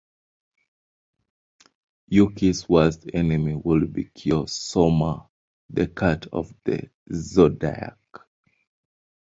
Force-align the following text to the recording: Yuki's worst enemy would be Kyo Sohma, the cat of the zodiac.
Yuki's 2.07 2.67
worst 2.67 3.05
enemy 3.13 3.53
would 3.53 3.93
be 3.93 4.05
Kyo 4.05 4.45
Sohma, 4.45 5.29
the 5.69 5.85
cat 5.85 6.25
of 6.33 6.51
the 6.63 6.89
zodiac. 7.13 7.99